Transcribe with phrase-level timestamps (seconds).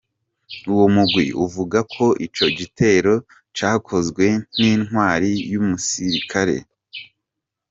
[0.71, 3.13] Uwo mugwi uvuga ko ico gitero
[3.57, 4.25] cakozwe
[4.57, 6.55] "n'intwari y'umusirikare".